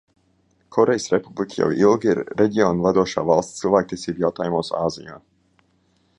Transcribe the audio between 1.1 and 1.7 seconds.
Republika jau